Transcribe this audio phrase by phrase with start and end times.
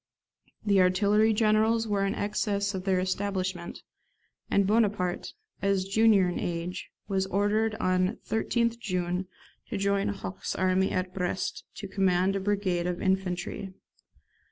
[0.65, 3.83] The artillery generals were in excess of their establishment,
[4.49, 9.27] and Bonaparte, as junior in age, was ordered on 13th June
[9.69, 13.75] to join Hoche's army at Brest to command a brigade of infantry.